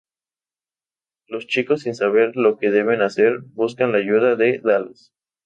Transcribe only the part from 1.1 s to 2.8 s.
Los chicos, sin saber lo que